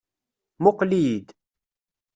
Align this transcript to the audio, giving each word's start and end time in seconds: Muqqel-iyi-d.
Muqqel-iyi-d. 0.63 1.27